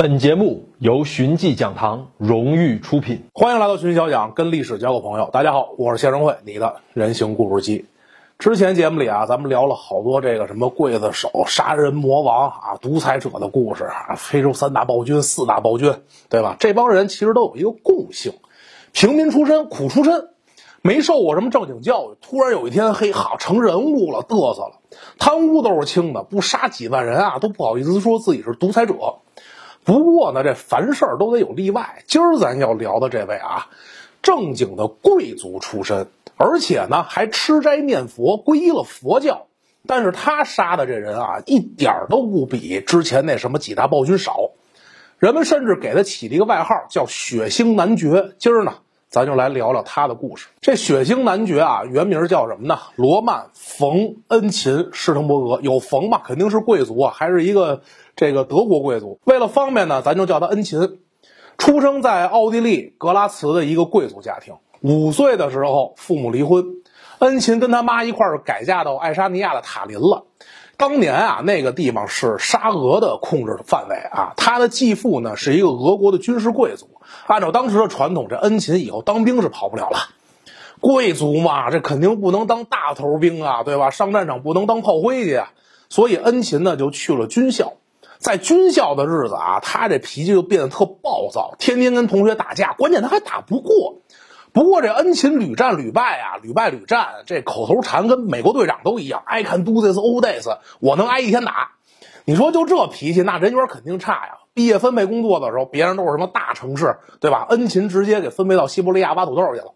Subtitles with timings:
[0.00, 5.28] 本节目由寻迹讲堂荣誉出品，欢迎来到寻迹小讲，跟历史交个朋友。
[5.30, 7.84] 大家好，我是谢生慧，你的人形故事机。
[8.38, 15.92] 之前节目里啊，咱们聊了好多这个什么刽子手、杀人魔王啊、独裁者的故事啊，非洲三大暴君、四大暴君，
[16.30, 16.56] 对吧？
[16.58, 18.32] 这帮人其实都有一个共性，
[18.92, 20.30] 平民出身、苦出身，
[20.80, 24.80] 没受过什么正经教育，突然有一天，嘿哈，成人物了，嘚瑟了，
[25.18, 28.94] 贪污都是轻的，不杀几万人啊，都不好意思说自己是独裁者。
[29.82, 32.02] 不过呢，这凡事都得有例外。
[32.06, 33.68] 今儿咱要聊的这位啊，
[34.22, 39.46] 正经的贵族出身，而且呢还吃斋念佛，皈依了佛教。
[39.86, 44.50] 但是他杀的这人啊，一点都不比之前那什么几大暴君少。
[45.18, 48.32] 人们甚至给他起了一个外号，叫“血腥男爵”。
[48.38, 48.74] 今儿呢，
[49.08, 50.48] 咱就来聊聊他的故事。
[50.60, 52.78] 这血腥男爵啊，原名叫什么呢？
[52.96, 53.96] 罗曼·冯·
[54.28, 55.62] 恩琴·施滕伯格。
[55.62, 57.82] 有冯嘛，肯定是贵族啊，还是一个。
[58.20, 60.98] 这个德国贵族，为了方便呢，咱就叫他恩琴。
[61.56, 64.56] 出生在奥地利格拉茨的一个贵族家庭。
[64.82, 66.66] 五岁的时候，父母离婚，
[67.20, 70.26] 恩琴跟他妈一块儿改嫁到爱沙尼亚的塔林了。
[70.76, 74.34] 当年啊，那个地方是沙俄的控制范围啊。
[74.36, 76.90] 他的继父呢，是一个俄国的军事贵族。
[77.26, 79.96] 按照当时的传统，这恩琴以后当兵是跑不了了。
[80.82, 83.88] 贵族嘛，这肯定不能当大头兵啊，对吧？
[83.88, 85.52] 上战场不能当炮灰去啊。
[85.88, 87.72] 所以恩琴呢，就去了军校。
[88.20, 94.02] 在军校的日子啊，他这脾气就变得特暴躁，天天跟同学打架，关键他还打不过。
[94.52, 100.44] 不过这恩勤屡战屡败啊，屡败屡战，这口头禅跟美国队长都一样，I can do this all days，
[100.80, 101.72] 我能挨一天打。
[102.26, 104.38] 你说就这脾气，那人缘肯定差呀。
[104.52, 107.46] 毕业分配工作的时候，别人都是什么大城市，对吧？
[107.48, 109.72] 恩勤直接给分配到西伯利亚挖土豆去了。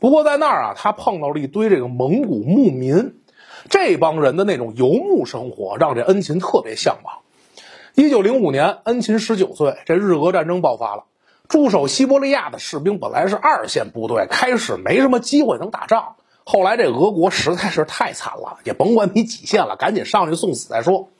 [0.00, 3.20] 不过在那儿啊，他碰到了一堆这个蒙古牧民，
[3.68, 7.18] 这帮人的那种游牧生活，让这恩勤特别向往。
[7.96, 11.04] 一九零五年，恩勤十九岁，这日俄战争爆发了。
[11.46, 16.16] 驻守西伯利亚的士兵本来是二线部队，开始没什么机会能打仗。
[16.42, 21.10] 后来这俄国实在是太惨了，也甭管你几线了，赶紧上去送死再说。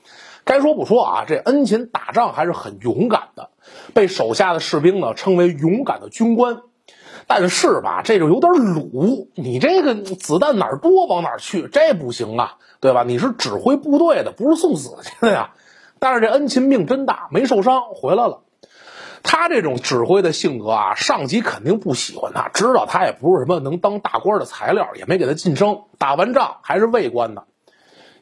[0.43, 3.51] 该说不说啊，这恩勤打仗还是很勇敢的，
[3.93, 6.57] 被手下的士兵呢称为勇敢的军官。
[7.25, 13.03] 但是吧，这就有点鲁，你这个子弹哪儿多往哪儿去，这不行啊，对吧？
[13.03, 15.53] 你是指挥部队的，不是送死去的呀。
[15.99, 18.41] 但是这恩勤命真大，没受伤，回来了。
[19.23, 25.79] 他这种指挥的性格啊，上级肯定不喜欢他，知道他也不是什么能当大官的材料，也没给他晋升。
[25.97, 27.43] 打完仗还是尉官呢。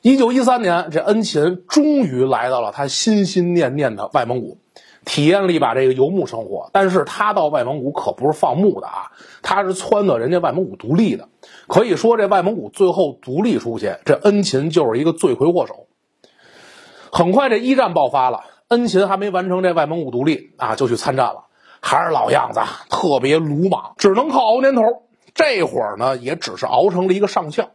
[0.01, 4.59] 一九一三年，这恩勤终于来到了他心心念念的外蒙古，
[5.03, 6.69] 体验了一把这个游牧生活。
[6.71, 9.11] 但是他到外蒙古可不是放牧的啊，
[9.41, 11.27] 他是撺掇人家外蒙古独立的。
[11.67, 15.87] 可以说，这外蒙古最后独立出去，这恩勤就是一个罪魁祸首。
[17.15, 18.43] 很快，这一战爆发了。
[18.69, 21.45] 恩勤还没完成这外蒙古独立啊，就去参战了。
[21.79, 24.81] 还是老样子，特别鲁莽，只能靠熬年头。
[25.35, 27.69] 这会儿呢，也只是熬成了一个上校。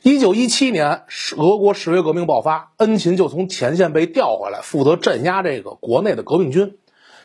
[0.00, 1.02] 一九一七年，
[1.36, 6.78] 俄国十月革命爆发，恩勤就从前线被调回来，负责镇压这个国内的革命军。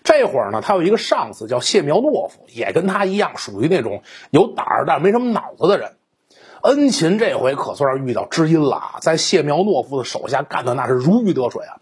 [0.03, 5.93] 这会儿呢，他有一个上司叫谢苗诺夫，也跟他一样，属于那种有胆儿但没什么脑子的人。
[6.63, 11.75] 恩勤这回可算是遇到知音了啊，在谢苗诺夫的手下干的那是如鱼得水啊。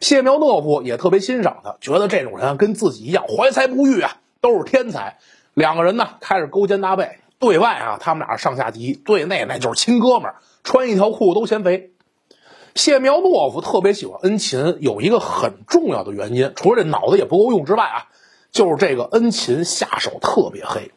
[0.00, 5.16] 谢苗诺夫也特别欣赏他，觉得这种人跟自己一样怀才不遇啊，都是天才。
[5.54, 11.90] 两个人呢开始勾肩搭背，对外啊他们俩是上下级，对内那就是亲哥们儿，穿一条裤子都嫌肥。
[12.74, 18.06] 谢苗诺夫特别喜欢恩勤，有一个很重要的原因，除了这脑子也不够用之外啊，
[18.52, 20.92] 就是这个恩勤下手特别黑。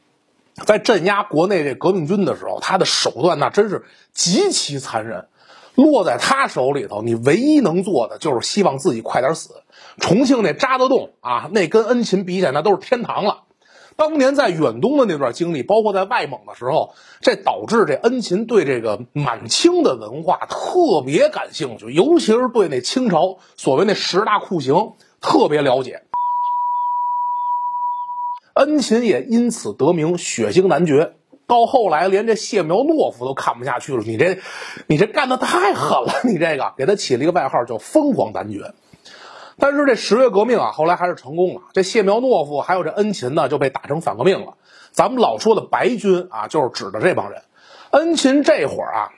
[0.65, 3.83] 在镇压国内这革命军的时候，他的手段那真是
[4.13, 5.27] 极其残忍。
[5.75, 9.63] 落在他手里头，你唯一能做的就是希望自己快点死。
[9.99, 13.43] 重庆那渣滓洞啊，那跟恩勤比起来，那都是天堂了。
[13.95, 26.03] 当年在远东的那段经历，包括在外蒙的时候，这导致这恩勤对这个满清的文化特别感兴趣，尤其是对那清朝所谓那十大酷刑特别了解。
[28.61, 31.13] 恩勤也因此得名血腥男爵。
[31.47, 34.03] 到后来，连这谢苗诺夫都看不下去了。
[34.05, 34.37] 你这，
[34.85, 36.13] 你这干的太狠了！
[36.23, 38.73] 你这个给他起了一个外号叫“疯狂男爵”。
[39.57, 41.61] 但是这十月革命啊，后来还是成功了。
[41.73, 44.53] 这谢苗诺夫还有这恩勤呢，就被打成反革命了。
[44.91, 47.41] 咱们老说的白军啊，就是指的这帮人。
[47.89, 49.09] 恩勤这会儿啊，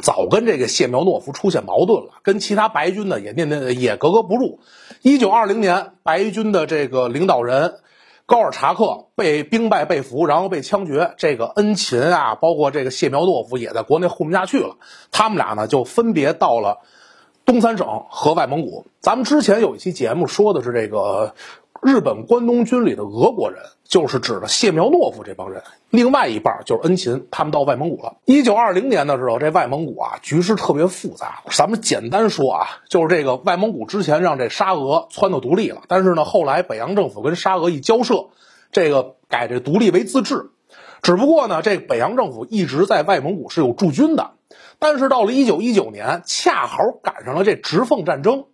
[0.00, 4.60] 早跟这个谢苗诺夫出现矛盾了，跟其他白军呢也念念也格格不入。
[5.02, 7.74] 一九二零年，白军的这个领导人。
[8.28, 11.14] 高尔察克被兵败被俘，然后被枪决。
[11.16, 14.76] 这个恩琴啊，包括这个谢苗诺夫也在国内混不下去了。
[15.10, 16.80] 他们俩呢，就分别到了
[17.46, 18.84] 东三省和外蒙古。
[19.00, 21.34] 咱们之前有一期节目说的是这个
[21.82, 25.62] 日本关东军里的俄国人，就是指的谢苗诺夫这帮人。
[25.90, 28.16] 另外一半就是恩勤，他们到外蒙古了。
[28.24, 31.42] 一九二零年的时候，这外蒙古啊局势特别复杂。
[31.52, 38.26] 咱们简单说啊，就是这个外蒙古之前让这沙俄撺掇独立了，但是呢，后来北洋政府跟沙俄一交涉，
[38.72, 40.50] 这个改这独立为自治。
[41.00, 44.32] 只不过呢，这北洋政府一直在外蒙古是有驻军的。
[44.80, 48.46] 但是到了一九一九年，恰好赶上了这直奉战争，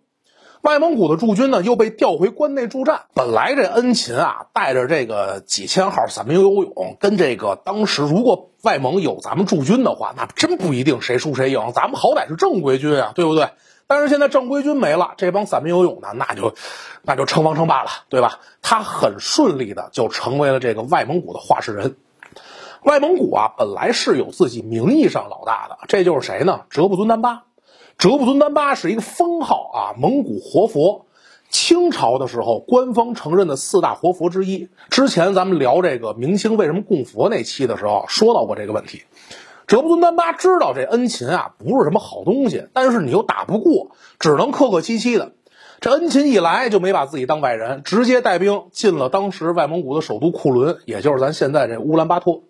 [0.65, 3.03] 外蒙古的驻军呢又被调回关内驻战。
[3.13, 11.71] 本来这恩勤啊带着这个几千号散兵游勇，跟这个当时如果外蒙有咱们驻军的话，那真不一定谁输谁赢。
[11.75, 13.49] 咱们好歹是正规军啊，对不对？
[13.85, 16.55] 但是现在正规军没了，这帮散兵游勇呢，那就
[17.03, 18.39] 那就称王称霸了，对吧？
[18.63, 21.95] 他很顺利的就成为了这个外蒙古的话事人。
[22.81, 26.61] 外蒙古啊，本来是有自己名义上老大的，这就是谁呢？
[26.71, 27.43] 哲布尊丹巴。
[27.97, 31.05] 哲布尊丹巴是一个封号啊，蒙古活佛。
[31.49, 34.67] 清朝的时候，官方承认的四大活佛之一。
[34.89, 39.03] 之前咱们聊这个明清为什么供佛那期的时候，说到过这个问题。
[39.65, 45.31] 哲布尊丹巴知道这恩勤啊不是什么好东西，但是你又打不过，只能客客气气的。
[45.79, 52.43] 这恩勤一来就没把自己当外人，直接带兵进了当时外蒙古的首都库伦，也就是咱现在这乌兰巴托。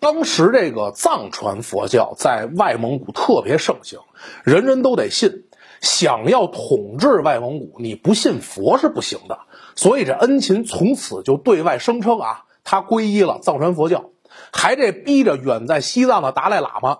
[0.00, 4.00] 当时这个藏传佛教在外蒙古特别盛行，
[4.44, 5.44] 人人都得信。
[5.80, 9.38] 想要统治外蒙古，你不信佛是不行的。
[9.76, 14.10] 所以这恩勤从此就对外声称啊，他皈依了藏传佛教，
[14.52, 16.98] 还这逼着远在西藏的达赖喇嘛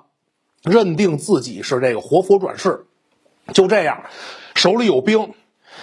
[0.62, 2.86] 认定自己是这个活佛转世。
[3.52, 4.04] 就这样，
[4.54, 5.34] 手里有兵。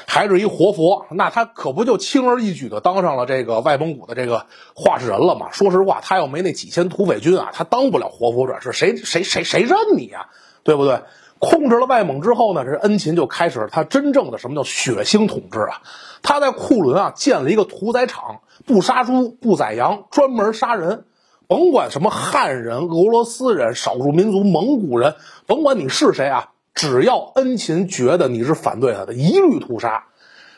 [0.05, 4.45] 还是一活佛，那他可不就轻而易举的当上了这个外蒙古的这个
[4.75, 5.47] 话事人了吗？
[5.51, 10.27] 说实话，他要没那几千土匪军啊，他当不了活佛转世，谁谁谁谁认你啊？
[10.63, 11.01] 对不对？
[11.39, 15.81] 控制了外蒙之后呢，这恩勤就开始他真正的什么叫血腥统治啊？
[16.23, 21.05] 他在库伦啊建了一个屠宰场，不杀猪不宰羊，专门杀人，
[21.47, 25.13] 甭管什么汉人、俄罗斯人、少数民族、蒙古人，
[25.45, 26.49] 甭管你是谁啊。
[26.77, 30.05] 只要恩勤觉得你是反对他的，一律屠杀。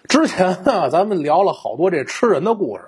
[0.09, 2.83] 之前呢， 咱们聊了好多这吃人的故事，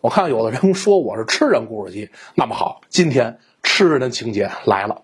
[0.00, 2.10] 我看有的人说我是吃人故事机。
[2.36, 5.02] 那么好，今天吃人的情节来了。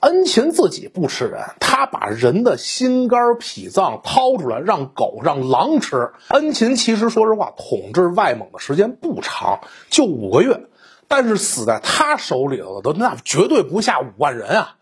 [0.00, 6.10] 恩勤自己不吃人，他把人的心肝脾脏掏出来让狗让狼吃。
[6.30, 9.60] 恩勤其实说实话，统治外蒙的时间不长，
[9.90, 10.66] 就五个月，
[11.06, 14.76] 但是死在他手里头的那绝对不下五万人啊。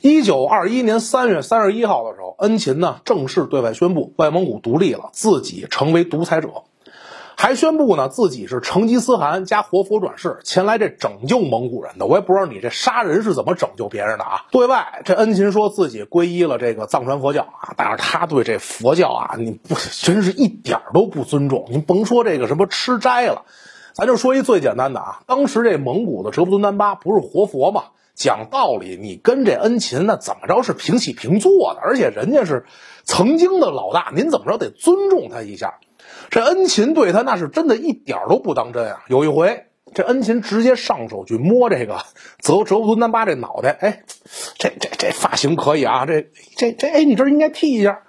[0.00, 6.48] 一九二一年三月三十一号的时候，恩勤呢正式对外宣布外蒙古独立了，自己成为独裁者，
[7.36, 12.06] 还宣布呢自己是成吉思汗加活佛转世前来这拯救蒙古人的。
[12.06, 14.46] 我也不知道你这杀人是怎么拯救别人的啊？
[14.52, 21.66] 对外这恩勤说自己皈依了这个藏传佛教啊，但是他对这佛教啊，你不真是一点都不尊重。
[21.70, 23.42] 您甭说这个什么吃斋了，
[23.94, 27.82] 咱就说一最简单的啊，当时这蒙古的哲布尊丹巴不是活佛吗？
[28.18, 31.80] 讲道理，你跟这恩勤那怎么着是平起平坐的？
[31.80, 32.66] 而且人家是
[33.04, 35.78] 曾经的老大，您怎么着得尊重他一下。
[36.28, 39.04] 这恩勤对他那是真的一点都不当真啊！
[39.06, 42.00] 有一回，这恩勤直接上手去摸这个
[42.42, 44.02] 泽哲布尊丹巴这脑袋，哎，
[44.58, 46.04] 这这这发型可以啊！
[46.04, 48.02] 这这这，哎，你这应该剃一下。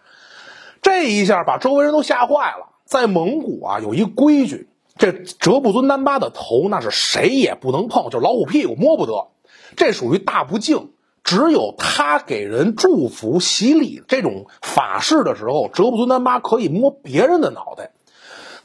[0.82, 2.70] 这一下把周围人都吓坏了。
[2.86, 9.28] 在蒙古啊，有一规矩，这哲布尊丹巴的头那是谁也不能碰，就老虎屁股摸不得。
[9.76, 10.92] 这属于大不敬，
[11.24, 17.92] 只有他给人祝福、洗礼这种法事的时候，哲布尊丹巴可以摸别人的脑袋。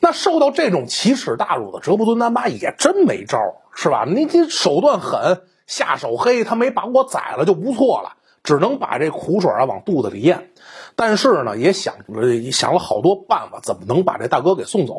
[0.00, 3.38] 那受到这种奇耻大辱的哲布尊丹巴也真没招，
[3.74, 4.04] 是吧？
[4.06, 10.50] 你这手段狠，下手黑，他没把我宰了就不错了，只能把这苦水啊往肚子里咽。
[10.96, 14.94] 但是呢，也想了想了好多办法，怎么能把这大哥给送走。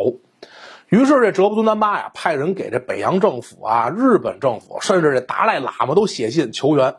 [0.89, 6.95] 于是这哲布尊丹巴呀，派人给这北洋政府啊、日本政府，甚至这达赖喇嘛都写信求援。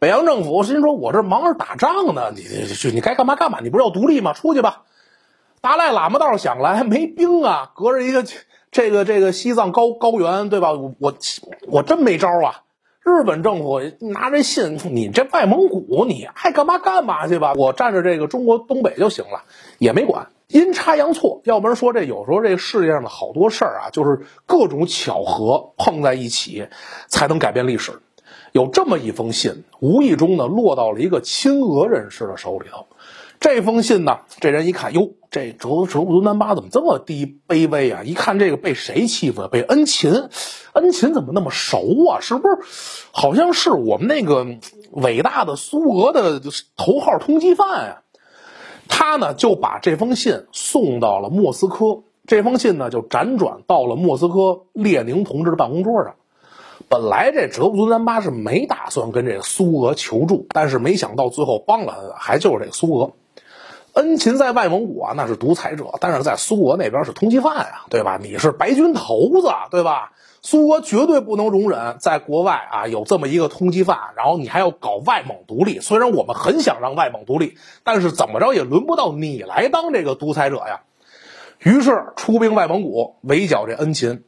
[0.00, 4.32] 北洋政府心说：“我这忙着打仗呢，你你你该干嘛干嘛，你不是要独立吗？
[4.32, 4.82] 出去吧。”
[5.60, 8.24] 达赖喇嘛倒是想来，没兵啊，隔着一个
[8.70, 10.72] 这个这个西藏高高原，对吧？
[10.72, 11.14] 我我
[11.66, 12.62] 我真没招啊。
[13.08, 19.44] 日本政府拿着信，你这外蒙古，你爱干嘛干嘛去吧，我占着这个中国东北就行了，
[19.78, 20.28] 也没管。
[20.48, 26.66] 阴差阳错，要不然说这有时候这世界上的好多事儿啊，就是各种巧合碰在一起，
[27.06, 27.92] 才能改变历史。
[28.52, 32.86] 有这么一封信，无意中呢落到了一个亲俄人士的手里头。
[33.40, 38.02] 这封信呢，这人一看，哟，这哲哲布尊丹巴怎么这么低卑微啊？
[38.02, 39.48] 一看这个被谁欺负了？
[39.48, 40.28] 被恩勤，
[40.72, 42.20] 恩勤怎么那么熟啊？
[42.20, 42.58] 是不是？
[43.12, 44.46] 好像是我们那个
[44.90, 46.40] 伟大的苏俄的
[46.76, 48.02] 头号通缉犯呀？
[48.88, 56.14] 他呢就把这封信送到了莫斯科，这封信呢就辗转到了莫斯科列宁同志的办公桌上。
[56.88, 63.12] 本来这哲布尊丹巴是没打算跟这苏俄求助，但是没想到最后帮了他还就是这个苏俄。
[63.94, 68.18] 恩勤在外蒙古啊，那是独裁者，但是在苏俄那边是通缉犯呀，对吧？
[68.20, 70.12] 你是白军头子，对吧？
[70.40, 75.80] 苏俄绝对不能容忍在国外啊有这么一个通缉犯，然后你还要搞外蒙独立。
[75.80, 80.82] 虽然我们很想让外蒙独立，但是怎么着也轮不到你来当这个独裁者呀。
[81.58, 84.22] 于是出兵外蒙古围剿这恩勤。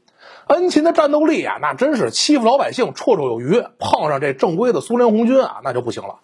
[0.49, 3.63] 恩勤的战斗力啊，那真是欺负老百姓绰绰有余。
[3.79, 6.17] 碰上这正规的苏联红军啊，那就不行了。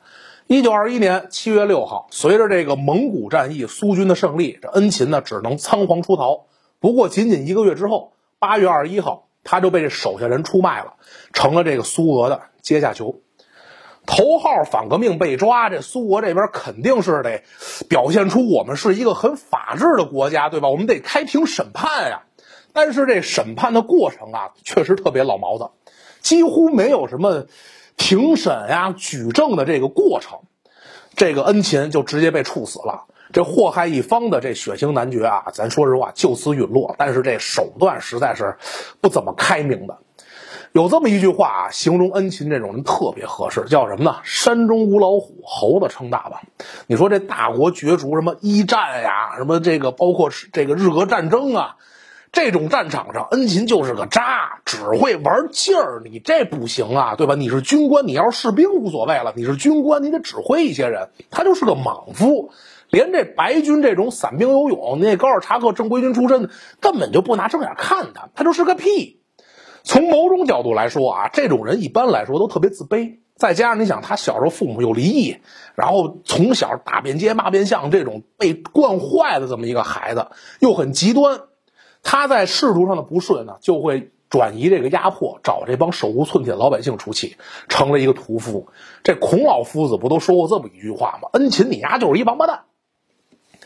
[0.49, 6.45] 一九二一年七月六号，随着这个蒙古战役苏军的胜利，这恩勤呢只能仓皇出逃。
[6.79, 10.95] 不过仅仅一个月之后，八月二十一号，他就被这手下人出卖了，
[11.33, 13.23] 成了这个苏俄的阶下囚。
[14.07, 17.43] 头号反革命被抓，这苏俄这边肯定是得
[17.89, 20.69] 表现出我们是一个很法治的国家，对吧？
[20.69, 22.23] 我们得开庭审判呀。
[22.73, 25.71] 但是这审判的过程啊，确实特别老毛子，
[26.21, 27.47] 几乎没有什么
[27.97, 30.39] 庭审呀、举证的这个过程。
[31.15, 33.05] 这个恩勤就直接被处死了。
[33.33, 36.95] 这祸害一方的这血腥男爵啊，咱说实话就此陨落。
[36.99, 38.57] 但是这手段实在是
[39.01, 39.99] 不怎么开明的。
[40.73, 44.17] 有这么一句话啊，形容恩勤这种人特别合适，叫什么呢？
[44.25, 46.43] 山中无老虎，猴子称大王。
[46.87, 51.77] 你说这大国角逐什么一战呀，什么这个包括这个日俄战争啊。
[52.37, 56.03] 这种战场上，恩勤就是个渣，只会玩劲儿。
[56.05, 57.35] 你这不行啊，对吧？
[57.35, 59.33] 你是军官，你要是士兵无所谓了。
[59.35, 61.09] 你是军官，你得指挥一些人。
[61.31, 62.51] 他就是个莽夫，
[62.91, 69.23] 连这白军这种散兵游勇，那高尔察克正规军出身的，根本就不拿正眼看他，他就是个屁。
[69.83, 73.21] 从某种角度来说啊，这种人一般来说都特别自卑。
[73.35, 75.39] 再加上你想，他小时候父母又离异，
[75.75, 80.27] 然后从小打遍街骂遍巷，这种被惯坏的这么一个孩子，
[80.61, 81.41] 又很极端。
[82.09, 87.37] 他在仕途上的不顺呢，就会转移这个压迫，找这帮手无寸铁的老百姓出气，
[87.69, 88.69] 成了一个屠夫。
[89.03, 91.29] 这孔老夫子不都说过这么一句话吗？
[91.33, 92.61] 恩勤，你丫就是一王八蛋。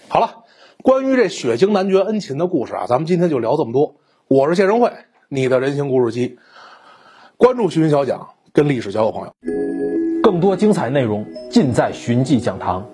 [0.08, 0.44] 好了，
[0.82, 3.96] 关于这血腥男爵恩勤的故事啊，咱们今天就聊这么多。
[4.26, 4.90] 我是谢仁慧，
[5.28, 6.38] 你的人形故事机，
[7.36, 9.34] 关注徐云小讲，跟历史交个朋友。
[10.22, 12.86] 更多精彩内容尽在寻迹讲堂。